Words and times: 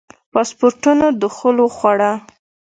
پاسپورټونو 0.31 1.07
دخول 1.23 1.55
وخوړه. 1.61 2.11